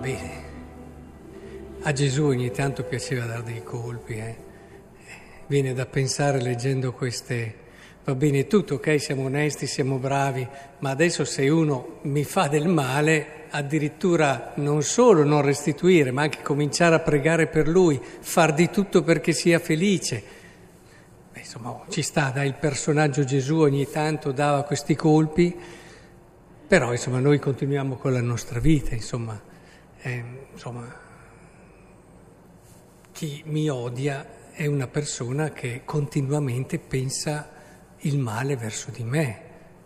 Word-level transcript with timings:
Bene. 0.00 0.48
A 1.82 1.92
Gesù 1.92 2.24
ogni 2.24 2.50
tanto 2.50 2.84
piaceva 2.84 3.26
dare 3.26 3.42
dei 3.42 3.62
colpi, 3.62 4.14
eh. 4.14 4.36
Viene 5.46 5.74
da 5.74 5.84
pensare 5.84 6.40
leggendo 6.40 6.94
queste. 6.94 7.54
Va 8.04 8.14
bene 8.14 8.46
tutto, 8.46 8.76
ok, 8.76 8.98
siamo 8.98 9.24
onesti, 9.24 9.66
siamo 9.66 9.98
bravi, 9.98 10.48
ma 10.78 10.88
adesso 10.88 11.26
se 11.26 11.50
uno 11.50 11.98
mi 12.02 12.24
fa 12.24 12.48
del 12.48 12.66
male, 12.66 13.44
addirittura 13.50 14.52
non 14.54 14.82
solo 14.82 15.22
non 15.22 15.42
restituire, 15.42 16.12
ma 16.12 16.22
anche 16.22 16.40
cominciare 16.40 16.94
a 16.94 17.00
pregare 17.00 17.46
per 17.46 17.68
lui, 17.68 18.00
far 18.20 18.54
di 18.54 18.70
tutto 18.70 19.02
perché 19.02 19.32
sia 19.32 19.58
felice. 19.58 20.22
Beh, 21.30 21.40
insomma, 21.40 21.78
ci 21.90 22.00
sta, 22.00 22.30
dai, 22.30 22.46
il 22.46 22.54
personaggio 22.54 23.24
Gesù 23.24 23.56
ogni 23.56 23.86
tanto 23.90 24.32
dava 24.32 24.62
questi 24.62 24.96
colpi, 24.96 25.54
però 26.66 26.90
insomma 26.90 27.18
noi 27.18 27.38
continuiamo 27.38 27.96
con 27.96 28.14
la 28.14 28.22
nostra 28.22 28.60
vita, 28.60 28.94
insomma, 28.94 29.48
eh, 30.02 30.24
insomma 30.52 31.08
chi 33.12 33.42
mi 33.46 33.68
odia 33.68 34.50
è 34.52 34.66
una 34.66 34.86
persona 34.86 35.50
che 35.50 35.82
continuamente 35.84 36.78
pensa 36.78 37.50
il 37.98 38.18
male 38.18 38.56
verso 38.56 38.90
di 38.90 39.04
me, 39.04 39.42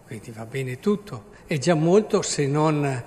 quindi 0.06 0.30
va 0.30 0.46
bene 0.46 0.78
tutto. 0.78 1.32
È 1.46 1.58
già 1.58 1.74
molto 1.74 2.22
se 2.22 2.46
non, 2.46 3.05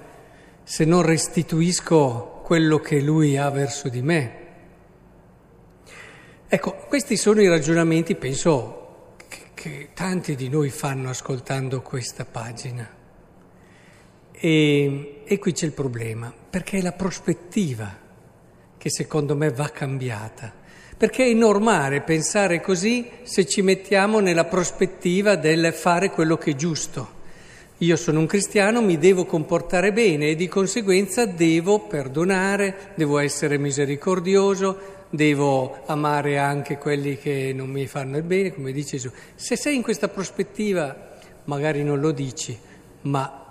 se 0.64 0.86
non 0.86 1.02
restituisco 1.02 2.42
quello 2.44 2.80
che 2.80 3.00
lui 3.00 3.38
ha 3.38 3.50
verso 3.50 3.90
di 3.90 4.02
me. 4.02 4.46
Ecco, 6.48 6.76
questi 6.88 7.16
sono 7.16 7.42
i 7.42 7.48
ragionamenti, 7.48 8.16
penso, 8.16 9.16
che, 9.28 9.52
che 9.54 9.90
tanti 9.94 10.36
di 10.36 10.50
noi 10.50 10.70
fanno 10.70 11.10
ascoltando 11.10 11.82
questa 11.82 12.26
pagina. 12.26 12.97
E, 14.40 15.22
e 15.26 15.40
qui 15.40 15.52
c'è 15.52 15.66
il 15.66 15.72
problema, 15.72 16.32
perché 16.50 16.78
è 16.78 16.82
la 16.82 16.92
prospettiva 16.92 18.06
che 18.78 18.90
secondo 18.92 19.36
me 19.36 19.50
va 19.50 19.70
cambiata, 19.70 20.54
perché 20.96 21.26
è 21.26 21.34
normale 21.34 22.02
pensare 22.02 22.62
così 22.62 23.10
se 23.24 23.48
ci 23.48 23.62
mettiamo 23.64 24.20
nella 24.20 24.46
prospettiva 24.46 25.36
del 25.36 25.74
fare 25.74 26.12
quello 26.12 26.38
che 26.38 26.52
è 26.52 26.56
giusto. 26.56 27.16
Io 27.80 27.96
sono 27.96 28.20
un 28.20 28.26
cristiano, 28.26 28.82
mi 28.82 28.98
devo 28.98 29.26
comportare 29.26 29.92
bene 29.92 30.30
e 30.30 30.36
di 30.36 30.48
conseguenza 30.48 31.26
devo 31.26 31.82
perdonare, 31.82 32.92
devo 32.96 33.20
essere 33.20 33.58
misericordioso, 33.58 35.06
devo 35.10 35.84
amare 35.86 36.38
anche 36.38 36.78
quelli 36.78 37.18
che 37.18 37.54
non 37.56 37.70
mi 37.70 37.86
fanno 37.88 38.18
il 38.18 38.24
bene, 38.24 38.54
come 38.54 38.72
dice 38.72 38.98
Gesù. 38.98 39.12
Se 39.36 39.56
sei 39.56 39.76
in 39.76 39.82
questa 39.82 40.08
prospettiva, 40.08 41.18
magari 41.46 41.84
non 41.84 42.00
lo 42.00 42.12
dici, 42.12 42.58
ma 43.02 43.47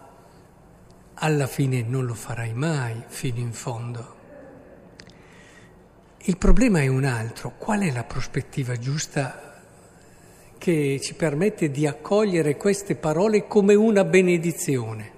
alla 1.19 1.47
fine 1.47 1.83
non 1.83 2.05
lo 2.05 2.15
farai 2.15 2.53
mai 2.53 3.03
fino 3.07 3.39
in 3.39 3.53
fondo. 3.53 4.15
Il 6.29 6.37
problema 6.37 6.81
è 6.81 6.89
un 6.89 7.05
altro, 7.05 7.55
qual 7.57 7.81
è 7.81 7.93
la 7.93 8.05
prospettiva 8.05 8.77
giusta 8.77 9.63
che 10.59 10.99
ci 11.01 11.15
permette 11.15 11.71
di 11.71 11.87
accogliere 11.87 12.57
queste 12.57 12.97
parole 12.97 13.47
come 13.47 13.75
una 13.75 14.05
benedizione? 14.05 15.13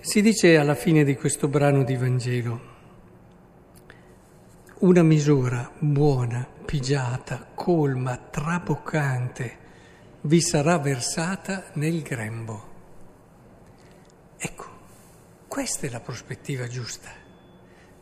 Si 0.00 0.20
dice 0.20 0.58
alla 0.58 0.74
fine 0.74 1.02
di 1.02 1.16
questo 1.16 1.48
brano 1.48 1.82
di 1.82 1.96
Vangelo, 1.96 2.72
una 4.80 5.02
misura 5.02 5.70
buona, 5.78 6.46
pigiata, 6.66 7.48
colma, 7.54 8.16
traboccante 8.18 9.62
vi 10.22 10.40
sarà 10.40 10.78
versata 10.78 11.64
nel 11.74 12.02
grembo. 12.02 12.73
Questa 15.54 15.86
è 15.86 15.90
la 15.90 16.00
prospettiva 16.00 16.66
giusta. 16.66 17.10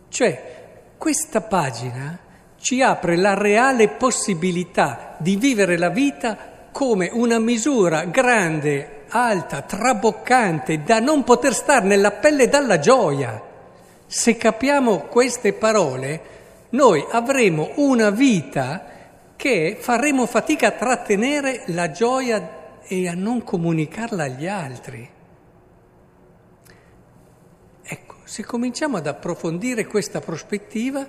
Cioè, 0.08 0.94
questa 0.96 1.42
pagina 1.42 2.18
ci 2.58 2.80
apre 2.80 3.14
la 3.14 3.34
reale 3.34 3.88
possibilità 3.88 5.16
di 5.18 5.36
vivere 5.36 5.76
la 5.76 5.90
vita 5.90 6.68
come 6.72 7.10
una 7.12 7.38
misura 7.38 8.06
grande, 8.06 9.02
alta, 9.08 9.60
traboccante, 9.60 10.82
da 10.82 10.98
non 10.98 11.24
poter 11.24 11.52
stare 11.52 11.84
nella 11.84 12.12
pelle 12.12 12.48
dalla 12.48 12.78
gioia. 12.78 13.38
Se 14.06 14.38
capiamo 14.38 15.00
queste 15.00 15.52
parole, 15.52 16.20
noi 16.70 17.04
avremo 17.10 17.72
una 17.74 18.08
vita 18.08 18.82
che 19.36 19.76
faremo 19.78 20.24
fatica 20.24 20.69
a 20.69 20.70
trattenere 20.70 21.64
la 21.66 21.90
gioia 21.90 22.80
e 22.82 23.06
a 23.08 23.12
non 23.12 23.44
comunicarla 23.44 24.24
agli 24.24 24.46
altri. 24.46 25.20
Se 28.24 28.44
cominciamo 28.44 28.96
ad 28.96 29.06
approfondire 29.06 29.86
questa 29.86 30.20
prospettiva, 30.20 31.06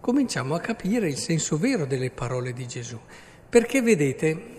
cominciamo 0.00 0.54
a 0.54 0.60
capire 0.60 1.08
il 1.08 1.16
senso 1.16 1.58
vero 1.58 1.84
delle 1.84 2.10
parole 2.10 2.52
di 2.52 2.66
Gesù. 2.66 2.98
Perché 3.48 3.82
vedete, 3.82 4.56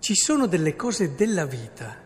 ci 0.00 0.14
sono 0.14 0.46
delle 0.46 0.74
cose 0.74 1.14
della 1.14 1.46
vita 1.46 1.96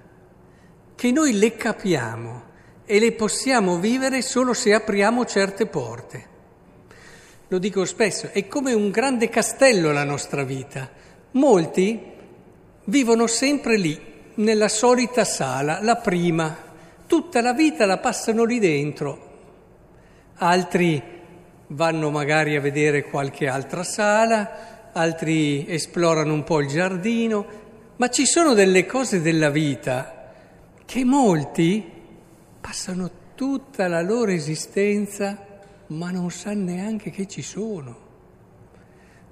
che 0.94 1.10
noi 1.10 1.38
le 1.38 1.56
capiamo 1.56 2.44
e 2.84 2.98
le 2.98 3.12
possiamo 3.12 3.78
vivere 3.78 4.22
solo 4.22 4.52
se 4.52 4.72
apriamo 4.74 5.24
certe 5.24 5.66
porte. 5.66 6.34
Lo 7.48 7.58
dico 7.58 7.84
spesso, 7.84 8.30
è 8.32 8.48
come 8.48 8.72
un 8.72 8.90
grande 8.90 9.28
castello 9.28 9.92
la 9.92 10.04
nostra 10.04 10.42
vita. 10.42 10.90
Molti 11.32 12.00
vivono 12.84 13.26
sempre 13.26 13.76
lì, 13.76 14.14
nella 14.36 14.68
solita 14.68 15.24
sala, 15.24 15.80
la 15.82 15.96
prima, 15.96 16.65
tutta 17.06 17.40
la 17.40 17.52
vita 17.52 17.86
la 17.86 17.98
passano 17.98 18.44
lì 18.44 18.58
dentro, 18.58 19.34
altri 20.36 21.02
vanno 21.68 22.10
magari 22.10 22.56
a 22.56 22.60
vedere 22.60 23.04
qualche 23.04 23.48
altra 23.48 23.82
sala, 23.82 24.90
altri 24.92 25.66
esplorano 25.68 26.32
un 26.32 26.44
po' 26.44 26.60
il 26.60 26.68
giardino, 26.68 27.64
ma 27.96 28.08
ci 28.08 28.26
sono 28.26 28.52
delle 28.52 28.86
cose 28.86 29.20
della 29.22 29.50
vita 29.50 30.32
che 30.84 31.04
molti 31.04 31.82
passano 32.60 33.10
tutta 33.34 33.88
la 33.88 34.02
loro 34.02 34.30
esistenza 34.30 35.44
ma 35.88 36.10
non 36.10 36.30
sanno 36.30 36.72
neanche 36.72 37.10
che 37.10 37.26
ci 37.26 37.42
sono. 37.42 38.04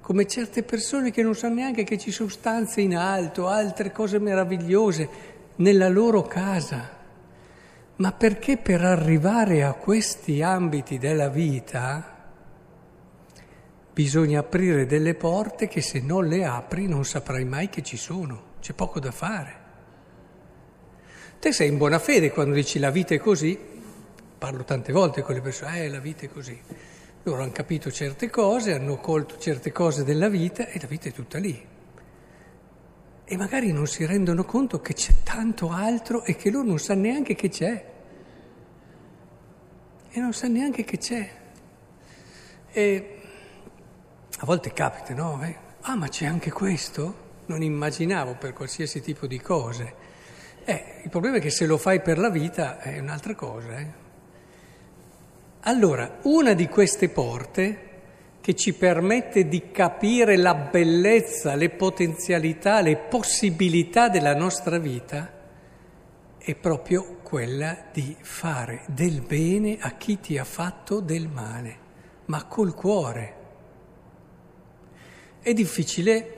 Come 0.01 0.27
certe 0.27 0.63
persone 0.63 1.11
che 1.11 1.23
non 1.23 1.35
sanno 1.35 1.55
neanche 1.55 1.83
che 1.83 1.97
ci 1.97 2.11
sono 2.11 2.29
stanze 2.29 2.81
in 2.81 2.95
alto, 2.95 3.47
altre 3.47 3.91
cose 3.91 4.19
meravigliose 4.19 5.09
nella 5.57 5.89
loro 5.89 6.21
casa 6.21 6.94
ma 7.97 8.11
perché 8.11 8.57
per 8.57 8.83
arrivare 8.83 9.63
a 9.63 9.73
questi 9.73 10.41
ambiti 10.41 10.97
della 10.97 11.29
vita 11.29 12.13
bisogna 13.93 14.39
aprire 14.39 14.85
delle 14.85 15.13
porte 15.13 15.69
che 15.69 15.81
se 15.81 16.01
non 16.01 16.27
le 16.27 16.43
apri 16.43 16.87
non 16.87 17.05
saprai 17.05 17.45
mai 17.45 17.69
che 17.69 17.81
ci 17.81 17.95
sono, 17.95 18.55
c'è 18.59 18.73
poco 18.73 18.99
da 18.99 19.11
fare. 19.11 19.63
Te 21.39 21.53
sei 21.53 21.69
in 21.69 21.77
buona 21.77 21.99
fede 21.99 22.31
quando 22.31 22.53
dici 22.53 22.79
la 22.79 22.89
vita 22.89 23.13
è 23.13 23.19
così, 23.19 23.57
parlo 24.37 24.65
tante 24.65 24.91
volte 24.91 25.21
con 25.21 25.35
le 25.35 25.41
persone, 25.41 25.83
eh 25.83 25.89
la 25.89 25.99
vita 25.99 26.25
è 26.25 26.29
così. 26.29 26.59
Loro 27.23 27.41
hanno 27.41 27.51
capito 27.51 27.89
certe 27.89 28.29
cose, 28.29 28.73
hanno 28.73 28.97
colto 28.97 29.37
certe 29.37 29.71
cose 29.71 30.03
della 30.03 30.27
vita 30.27 30.67
e 30.67 30.79
la 30.81 30.87
vita 30.87 31.07
è 31.07 31.13
tutta 31.13 31.37
lì. 31.37 31.73
E 33.27 33.37
magari 33.37 33.71
non 33.71 33.87
si 33.87 34.05
rendono 34.05 34.45
conto 34.45 34.79
che 34.81 34.93
c'è 34.93 35.13
tanto 35.23 35.71
altro 35.71 36.23
e 36.23 36.35
che 36.35 36.51
loro 36.51 36.67
non 36.67 36.77
sanno 36.77 37.01
neanche 37.01 37.33
che 37.33 37.49
c'è. 37.49 37.85
E 40.11 40.19
non 40.19 40.31
sanno 40.31 40.53
neanche 40.53 40.83
che 40.83 40.97
c'è. 40.99 41.31
E 42.71 43.19
a 44.37 44.45
volte 44.45 44.73
capita, 44.73 45.13
no? 45.15 45.41
Eh? 45.43 45.55
Ah, 45.81 45.95
ma 45.95 46.07
c'è 46.07 46.25
anche 46.25 46.51
questo? 46.51 47.23
Non 47.47 47.63
immaginavo 47.63 48.35
per 48.35 48.53
qualsiasi 48.53 49.01
tipo 49.01 49.25
di 49.25 49.39
cose. 49.39 49.93
Eh, 50.63 51.01
il 51.03 51.09
problema 51.09 51.37
è 51.37 51.39
che 51.39 51.49
se 51.49 51.65
lo 51.65 51.77
fai 51.77 52.01
per 52.01 52.19
la 52.19 52.29
vita 52.29 52.79
è 52.79 52.99
un'altra 52.99 53.33
cosa. 53.33 53.77
Eh? 53.77 53.87
Allora, 55.61 56.19
una 56.23 56.53
di 56.53 56.67
queste 56.67 57.09
porte 57.09 57.84
che 58.45 58.53
ci 58.53 58.73
permette 58.73 59.47
di 59.47 59.71
capire 59.71 60.37
la 60.37 60.53
bellezza, 60.53 61.55
le 61.55 61.71
potenzialità, 61.71 62.79
le 62.79 62.95
possibilità 62.95 64.07
della 64.07 64.35
nostra 64.35 64.77
vita, 64.77 65.31
è 66.37 66.53
proprio 66.53 67.21
quella 67.23 67.87
di 67.91 68.15
fare 68.21 68.83
del 68.85 69.21
bene 69.21 69.79
a 69.79 69.93
chi 69.93 70.19
ti 70.19 70.37
ha 70.37 70.43
fatto 70.43 70.99
del 70.99 71.27
male, 71.27 71.77
ma 72.25 72.43
col 72.43 72.75
cuore. 72.75 73.35
È 75.39 75.51
difficile, 75.51 76.35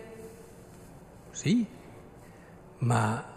sì, 1.31 1.65
ma 2.77 3.36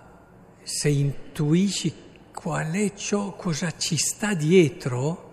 se 0.62 0.88
intuisci 0.90 1.92
qual 2.32 2.70
è 2.70 2.94
ciò, 2.94 3.34
cosa 3.34 3.72
ci 3.76 3.96
sta 3.96 4.32
dietro, 4.34 5.29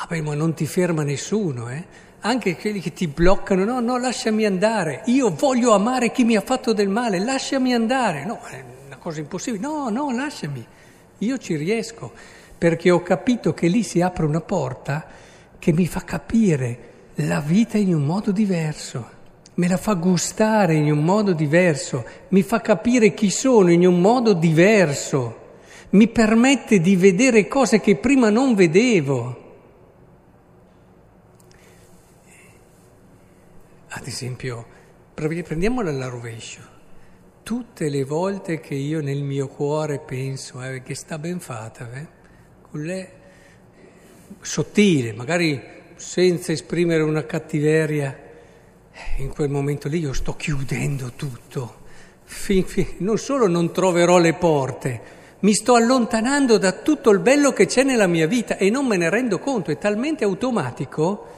Ah 0.00 0.06
beh, 0.06 0.22
ma 0.22 0.34
non 0.34 0.54
ti 0.54 0.64
ferma 0.64 1.02
nessuno, 1.02 1.68
eh? 1.70 1.84
Anche 2.20 2.56
quelli 2.56 2.78
che 2.78 2.92
ti 2.92 3.08
bloccano, 3.08 3.64
no, 3.64 3.80
no, 3.80 3.98
lasciami 3.98 4.44
andare. 4.44 5.02
Io 5.06 5.30
voglio 5.30 5.72
amare 5.72 6.12
chi 6.12 6.22
mi 6.22 6.36
ha 6.36 6.40
fatto 6.40 6.72
del 6.72 6.88
male, 6.88 7.18
lasciami 7.18 7.74
andare. 7.74 8.24
No, 8.24 8.38
è 8.44 8.62
una 8.86 8.96
cosa 8.96 9.18
impossibile. 9.18 9.60
No, 9.60 9.88
no, 9.88 10.12
lasciami, 10.12 10.64
io 11.18 11.38
ci 11.38 11.56
riesco, 11.56 12.12
perché 12.56 12.92
ho 12.92 13.02
capito 13.02 13.52
che 13.54 13.66
lì 13.66 13.82
si 13.82 14.00
apre 14.00 14.24
una 14.24 14.40
porta 14.40 15.04
che 15.58 15.72
mi 15.72 15.88
fa 15.88 16.02
capire 16.04 16.78
la 17.16 17.40
vita 17.40 17.76
in 17.76 17.92
un 17.92 18.04
modo 18.04 18.30
diverso, 18.30 19.10
me 19.54 19.66
la 19.66 19.78
fa 19.78 19.94
gustare 19.94 20.74
in 20.74 20.92
un 20.92 21.02
modo 21.02 21.32
diverso, 21.32 22.04
mi 22.28 22.42
fa 22.42 22.60
capire 22.60 23.14
chi 23.14 23.30
sono 23.30 23.72
in 23.72 23.84
un 23.84 24.00
modo 24.00 24.32
diverso, 24.32 25.38
mi 25.90 26.06
permette 26.06 26.78
di 26.78 26.94
vedere 26.94 27.48
cose 27.48 27.80
che 27.80 27.96
prima 27.96 28.30
non 28.30 28.54
vedevo. 28.54 29.46
Ad 33.98 34.06
esempio, 34.06 34.64
prendiamola 35.12 35.90
alla 35.90 36.06
rovescio. 36.06 36.60
Tutte 37.42 37.88
le 37.88 38.04
volte 38.04 38.60
che 38.60 38.76
io 38.76 39.00
nel 39.00 39.24
mio 39.24 39.48
cuore 39.48 39.98
penso 39.98 40.62
eh, 40.62 40.84
che 40.84 40.94
sta 40.94 41.18
ben 41.18 41.40
fatta, 41.40 41.92
eh, 41.92 42.06
con 42.70 42.84
lei 42.84 43.04
sottile, 44.40 45.12
magari 45.14 45.60
senza 45.96 46.52
esprimere 46.52 47.02
una 47.02 47.26
cattiveria, 47.26 48.16
eh, 48.92 49.22
in 49.22 49.30
quel 49.30 49.50
momento 49.50 49.88
lì 49.88 49.98
io 49.98 50.12
sto 50.12 50.36
chiudendo 50.36 51.14
tutto. 51.16 51.80
Fin, 52.22 52.62
fin, 52.62 52.86
non 52.98 53.18
solo 53.18 53.48
non 53.48 53.72
troverò 53.72 54.18
le 54.18 54.34
porte, 54.34 55.00
mi 55.40 55.54
sto 55.54 55.74
allontanando 55.74 56.56
da 56.56 56.70
tutto 56.70 57.10
il 57.10 57.18
bello 57.18 57.52
che 57.52 57.66
c'è 57.66 57.82
nella 57.82 58.06
mia 58.06 58.28
vita 58.28 58.58
e 58.58 58.70
non 58.70 58.86
me 58.86 58.96
ne 58.96 59.10
rendo 59.10 59.40
conto, 59.40 59.72
è 59.72 59.76
talmente 59.76 60.22
automatico. 60.22 61.37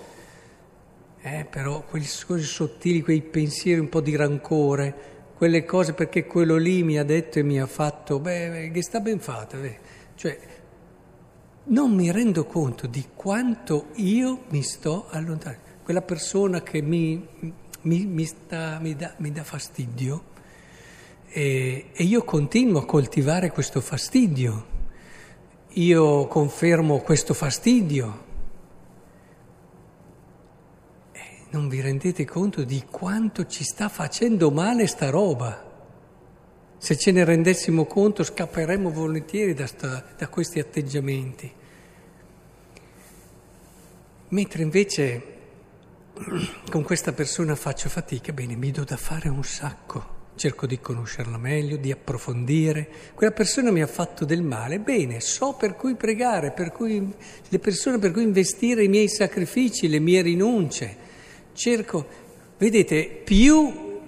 Eh, 1.22 1.46
però 1.49 1.82
quelle 1.82 2.06
cose 2.26 2.43
sottili, 2.44 3.02
quei 3.02 3.20
pensieri 3.20 3.81
un 3.81 3.88
po' 3.88 4.00
di 4.00 4.17
rancore, 4.17 4.94
quelle 5.37 5.64
cose 5.64 5.93
perché 5.93 6.26
quello 6.26 6.56
lì 6.56 6.82
mi 6.82 6.99
ha 6.99 7.05
detto 7.05 7.38
e 7.38 7.43
mi 7.43 7.61
ha 7.61 7.67
fatto, 7.67 8.19
beh, 8.19 8.70
che 8.72 8.82
sta 8.82 9.00
ben 9.00 9.20
fatta, 9.20 9.56
beh. 9.58 9.78
cioè 10.14 10.38
non 11.70 11.94
mi 11.94 12.11
rendo 12.11 12.46
conto 12.46 12.87
di 12.87 13.08
quanto 13.14 13.88
io 13.94 14.44
mi 14.49 14.62
sto 14.62 15.06
allontanando. 15.11 15.69
Quella 15.82 16.02
persona 16.02 16.62
che 16.62 16.81
mi, 16.81 17.26
mi, 17.82 18.06
mi, 18.06 18.25
sta, 18.25 18.78
mi 18.81 18.94
dà, 18.96 19.14
dà, 19.17 19.44
fastidio 19.44 20.25
e, 21.28 21.90
e 21.93 22.05
io 22.05 22.25
continuo 22.25 22.81
a 22.81 22.87
coltivare 22.87 23.50
questo 23.50 23.81
fastidio. 23.81 24.78
Io 25.75 26.26
confermo 26.26 26.99
questo 26.99 27.34
fastidio. 27.34 28.28
E 31.12 31.38
non 31.50 31.69
vi 31.69 31.81
rendete 31.81 32.25
conto 32.25 32.62
di 32.62 32.85
quanto 32.88 33.47
ci 33.47 33.64
sta 33.64 33.88
facendo 33.88 34.50
male 34.50 34.87
sta 34.87 35.11
roba. 35.11 35.69
Se 36.79 36.97
ce 36.97 37.11
ne 37.11 37.25
rendessimo 37.25 37.87
conto 37.87 38.23
scapperemmo 38.23 38.91
volentieri 38.91 39.52
da, 39.52 39.67
sta, 39.67 40.05
da 40.17 40.29
questi 40.29 40.61
atteggiamenti. 40.61 41.52
Mentre 44.29 44.62
invece 44.62 45.23
con 46.70 46.82
questa 46.85 47.12
persona 47.12 47.56
faccio 47.56 47.88
fatica, 47.88 48.32
bene, 48.32 48.55
mi 48.55 48.70
do 48.70 48.85
da 48.85 48.96
fare 48.96 49.29
un 49.29 49.43
sacco, 49.43 50.19
cerco 50.37 50.67
di 50.67 50.79
conoscerla 50.79 51.37
meglio, 51.37 51.76
di 51.76 51.91
approfondire. 51.91 52.88
Quella 53.12 53.32
persona 53.32 53.73
mi 53.73 53.82
ha 53.82 53.88
fatto 53.88 54.25
del 54.25 54.43
male, 54.43 54.79
bene, 54.79 55.20
so 55.20 55.55
per 55.55 55.75
cui 55.75 55.96
pregare, 55.96 56.53
per 56.53 56.70
cui, 56.70 57.12
le 57.49 57.58
persone 57.58 57.99
per 57.99 58.12
cui 58.12 58.23
investire 58.23 58.85
i 58.85 58.88
miei 58.88 59.08
sacrifici, 59.08 59.88
le 59.88 59.99
mie 59.99 60.23
rinunce. 60.23 61.08
Cerco, 61.52 62.06
vedete, 62.58 63.23
più 63.25 64.00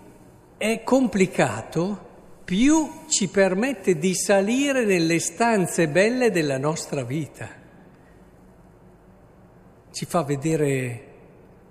è 0.57 0.83
complicato, 0.85 2.11
più 2.45 3.05
ci 3.09 3.29
permette 3.29 3.99
di 3.99 4.15
salire 4.15 4.85
nelle 4.85 5.19
stanze 5.19 5.89
belle 5.89 6.31
della 6.31 6.59
nostra 6.59 7.03
vita. 7.05 7.49
Ci 9.91 10.05
fa 10.07 10.23
vedere 10.23 11.11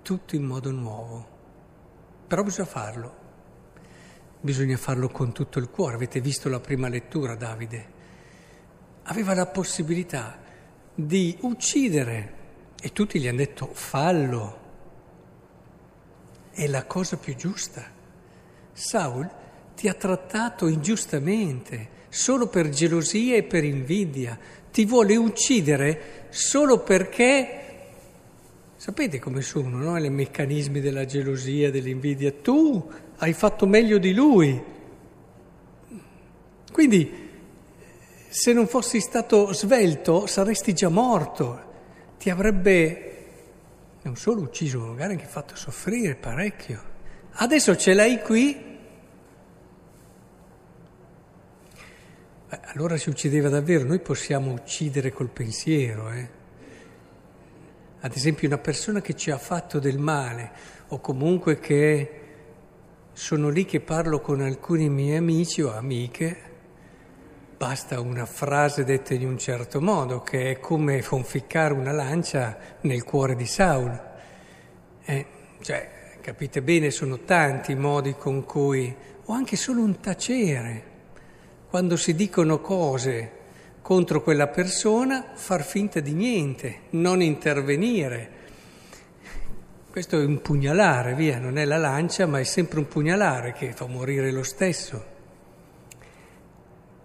tutto 0.02 0.36
in 0.36 0.44
modo 0.44 0.70
nuovo. 0.70 1.26
Però 2.26 2.42
bisogna 2.42 2.68
farlo. 2.68 3.16
Bisogna 4.40 4.76
farlo 4.76 5.08
con 5.08 5.32
tutto 5.32 5.58
il 5.58 5.70
cuore. 5.70 5.94
Avete 5.94 6.20
visto 6.20 6.48
la 6.48 6.60
prima 6.60 6.88
lettura, 6.88 7.34
Davide? 7.34 8.00
Aveva 9.04 9.34
la 9.34 9.46
possibilità 9.46 10.38
di 10.94 11.36
uccidere 11.40 12.40
e 12.80 12.92
tutti 12.92 13.20
gli 13.20 13.28
hanno 13.28 13.38
detto 13.38 13.70
fallo. 13.72 14.61
È 16.52 16.66
la 16.66 16.84
cosa 16.84 17.16
più 17.16 17.34
giusta. 17.34 17.82
Saul 18.72 19.28
ti 19.74 19.88
ha 19.88 19.94
trattato 19.94 20.66
ingiustamente, 20.68 21.88
solo 22.08 22.46
per 22.46 22.68
gelosia 22.68 23.36
e 23.36 23.42
per 23.42 23.64
invidia, 23.64 24.38
ti 24.70 24.84
vuole 24.84 25.16
uccidere 25.16 26.26
solo 26.28 26.80
perché... 26.80 27.58
Sapete 28.76 29.18
come 29.18 29.42
sono, 29.42 29.78
no? 29.78 29.96
I 29.96 30.10
meccanismi 30.10 30.80
della 30.80 31.04
gelosia, 31.04 31.70
dell'invidia. 31.70 32.32
Tu 32.32 32.90
hai 33.18 33.32
fatto 33.32 33.66
meglio 33.66 33.98
di 33.98 34.12
lui. 34.12 34.60
Quindi, 36.72 37.30
se 38.28 38.52
non 38.52 38.66
fossi 38.66 38.98
stato 39.00 39.52
svelto, 39.52 40.26
saresti 40.26 40.74
già 40.74 40.88
morto. 40.88 41.70
Ti 42.18 42.28
avrebbe 42.28 43.11
non 44.02 44.16
solo 44.16 44.42
ucciso, 44.42 44.80
magari 44.80 45.12
anche 45.12 45.26
fatto 45.26 45.56
soffrire 45.56 46.14
parecchio. 46.14 46.90
Adesso 47.32 47.76
ce 47.76 47.94
l'hai 47.94 48.20
qui 48.20 48.70
allora 52.60 52.96
si 52.96 53.08
uccideva 53.08 53.48
davvero, 53.48 53.84
noi 53.84 54.00
possiamo 54.00 54.52
uccidere 54.52 55.10
col 55.10 55.30
pensiero. 55.30 56.10
Eh? 56.10 56.28
Ad 58.00 58.14
esempio 58.14 58.46
una 58.46 58.58
persona 58.58 59.00
che 59.00 59.14
ci 59.14 59.30
ha 59.30 59.38
fatto 59.38 59.78
del 59.78 59.98
male 59.98 60.52
o 60.88 61.00
comunque 61.00 61.58
che 61.58 62.20
sono 63.12 63.48
lì 63.48 63.64
che 63.64 63.80
parlo 63.80 64.20
con 64.20 64.40
alcuni 64.40 64.88
miei 64.88 65.16
amici 65.16 65.62
o 65.62 65.72
amiche, 65.72 66.50
basta 67.62 68.00
una 68.00 68.26
frase 68.26 68.82
detta 68.82 69.14
in 69.14 69.24
un 69.24 69.38
certo 69.38 69.80
modo 69.80 70.20
che 70.20 70.50
è 70.50 70.58
come 70.58 71.00
conficcare 71.00 71.72
una 71.72 71.92
lancia 71.92 72.58
nel 72.80 73.04
cuore 73.04 73.36
di 73.36 73.46
Saul. 73.46 74.00
Eh, 75.04 75.26
cioè, 75.60 76.16
capite 76.20 76.60
bene, 76.60 76.90
sono 76.90 77.20
tanti 77.20 77.70
i 77.70 77.76
modi 77.76 78.16
con 78.18 78.44
cui, 78.44 78.92
o 79.26 79.32
anche 79.32 79.54
solo 79.54 79.80
un 79.80 80.00
tacere 80.00 80.82
quando 81.68 81.96
si 81.96 82.16
dicono 82.16 82.60
cose 82.60 83.30
contro 83.80 84.24
quella 84.24 84.48
persona, 84.48 85.30
far 85.32 85.62
finta 85.62 86.00
di 86.00 86.14
niente, 86.14 86.80
non 86.90 87.22
intervenire. 87.22 88.30
Questo 89.88 90.18
è 90.20 90.24
un 90.24 90.42
pugnalare, 90.42 91.14
via, 91.14 91.38
non 91.38 91.58
è 91.58 91.64
la 91.64 91.78
lancia, 91.78 92.26
ma 92.26 92.40
è 92.40 92.44
sempre 92.44 92.80
un 92.80 92.88
pugnalare 92.88 93.52
che 93.52 93.70
fa 93.70 93.86
morire 93.86 94.32
lo 94.32 94.42
stesso. 94.42 95.11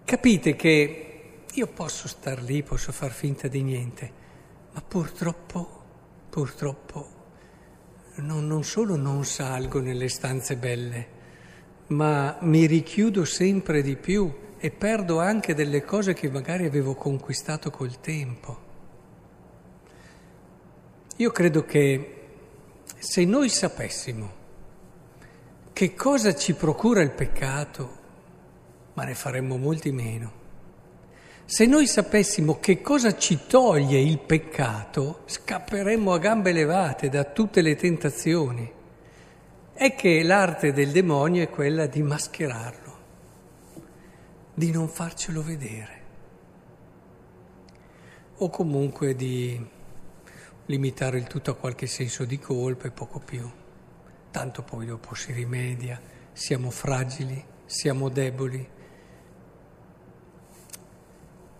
Capite 0.08 0.56
che 0.56 1.42
io 1.52 1.66
posso 1.66 2.08
star 2.08 2.40
lì, 2.40 2.62
posso 2.62 2.92
far 2.92 3.10
finta 3.10 3.46
di 3.46 3.60
niente, 3.60 4.10
ma 4.72 4.80
purtroppo, 4.80 5.82
purtroppo, 6.30 7.08
non, 8.14 8.46
non 8.46 8.64
solo 8.64 8.96
non 8.96 9.26
salgo 9.26 9.80
nelle 9.80 10.08
stanze 10.08 10.56
belle, 10.56 11.08
ma 11.88 12.38
mi 12.40 12.64
richiudo 12.64 13.26
sempre 13.26 13.82
di 13.82 13.96
più 13.96 14.32
e 14.56 14.70
perdo 14.70 15.20
anche 15.20 15.52
delle 15.54 15.84
cose 15.84 16.14
che 16.14 16.30
magari 16.30 16.64
avevo 16.64 16.94
conquistato 16.94 17.68
col 17.68 18.00
tempo. 18.00 18.58
Io 21.16 21.30
credo 21.30 21.66
che 21.66 22.14
se 22.96 23.26
noi 23.26 23.50
sapessimo 23.50 24.32
che 25.74 25.94
cosa 25.94 26.34
ci 26.34 26.54
procura 26.54 27.02
il 27.02 27.10
peccato, 27.10 27.97
ma 28.98 29.04
ne 29.04 29.14
faremmo 29.14 29.56
molti 29.56 29.92
meno. 29.92 30.32
Se 31.44 31.66
noi 31.66 31.86
sapessimo 31.86 32.58
che 32.58 32.80
cosa 32.80 33.16
ci 33.16 33.46
toglie 33.46 34.00
il 34.00 34.18
peccato, 34.18 35.20
scapperemmo 35.24 36.12
a 36.12 36.18
gambe 36.18 36.50
levate 36.50 37.08
da 37.08 37.22
tutte 37.22 37.60
le 37.60 37.76
tentazioni. 37.76 38.68
È 39.72 39.94
che 39.94 40.24
l'arte 40.24 40.72
del 40.72 40.90
demonio 40.90 41.44
è 41.44 41.48
quella 41.48 41.86
di 41.86 42.02
mascherarlo 42.02 42.96
di 44.52 44.72
non 44.72 44.88
farcelo 44.88 45.44
vedere 45.44 46.02
o 48.38 48.50
comunque 48.50 49.14
di 49.14 49.64
limitare 50.66 51.18
il 51.18 51.28
tutto 51.28 51.52
a 51.52 51.56
qualche 51.56 51.86
senso 51.86 52.24
di 52.24 52.40
colpa 52.40 52.88
e 52.88 52.90
poco 52.90 53.20
più. 53.20 53.48
Tanto 54.32 54.62
poi 54.62 54.86
dopo 54.86 55.14
si 55.14 55.30
rimedia, 55.30 56.00
siamo 56.32 56.70
fragili, 56.70 57.40
siamo 57.64 58.08
deboli. 58.08 58.76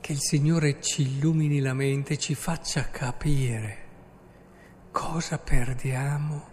Che 0.08 0.14
il 0.14 0.22
Signore 0.22 0.80
ci 0.80 1.02
illumini 1.02 1.60
la 1.60 1.74
mente, 1.74 2.16
ci 2.16 2.34
faccia 2.34 2.88
capire 2.88 3.76
cosa 4.90 5.36
perdiamo, 5.36 6.48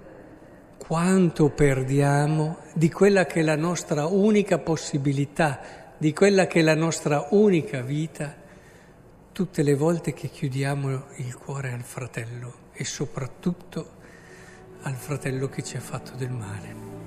quanto 0.77 1.51
perdiamo 1.51 2.57
di 2.73 2.91
quella 2.91 3.25
che 3.25 3.39
è 3.39 3.43
la 3.43 3.55
nostra 3.55 4.07
unica 4.07 4.57
possibilità 4.57 5.93
di 5.97 6.11
quella 6.11 6.47
che 6.47 6.59
è 6.59 6.63
la 6.63 6.75
nostra 6.75 7.27
unica 7.29 7.79
vita 7.79 8.35
tutte 9.31 9.63
le 9.63 9.75
volte 9.75 10.11
che 10.11 10.27
chiudiamo 10.27 11.05
il 11.15 11.37
cuore 11.37 11.71
al 11.71 11.83
fratello 11.83 12.71
e 12.73 12.83
soprattutto 12.83 13.89
al 14.81 14.95
fratello 14.95 15.47
che 15.47 15.63
ci 15.63 15.77
ha 15.77 15.81
fatto 15.81 16.13
del 16.17 16.31
male. 16.31 17.04